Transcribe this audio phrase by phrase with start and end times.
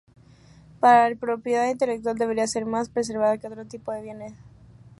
[0.79, 4.33] para él la propiedad intelectual debería ser más preservada que otro tipo de bienes